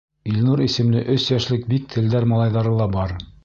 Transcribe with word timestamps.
Илнур 0.29 0.63
исемле 0.67 1.03
өс 1.17 1.27
йәшлек 1.35 1.69
бик 1.75 1.87
телдәр 1.95 2.29
малайҙары 2.35 2.77
ла 2.83 2.93
бар. 2.99 3.19